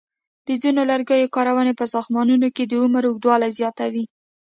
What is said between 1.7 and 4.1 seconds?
په ساختمانونو کې د عمر اوږدوالی زیاتوي.